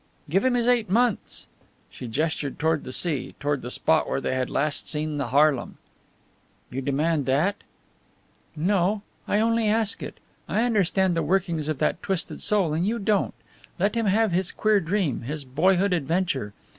"Give 0.31 0.43
him 0.43 0.55
his 0.55 0.67
eight 0.67 0.89
months." 0.89 1.45
She 1.91 2.07
gestured 2.07 2.57
toward 2.57 2.85
the 2.85 2.91
sea, 2.91 3.35
toward 3.39 3.61
the 3.61 3.69
spot 3.69 4.09
where 4.09 4.19
they 4.19 4.33
had 4.33 4.49
last 4.49 4.87
seen 4.89 5.19
the 5.19 5.27
Haarlem. 5.27 5.77
"You 6.71 6.81
demand 6.81 7.27
that?" 7.27 7.57
"No, 8.55 9.03
I 9.27 9.39
only 9.39 9.67
ask 9.67 10.01
it. 10.01 10.17
I 10.49 10.63
understand 10.63 11.15
the 11.15 11.21
workings 11.21 11.67
of 11.67 11.77
that 11.77 12.01
twisted 12.01 12.41
soul, 12.41 12.73
and 12.73 12.87
you 12.87 12.97
don't. 12.97 13.35
Let 13.77 13.93
him 13.93 14.07
have 14.07 14.31
his 14.31 14.51
queer 14.51 14.79
dream 14.79 15.21
his 15.21 15.45
boyhood 15.45 15.93
adventure. 15.93 16.53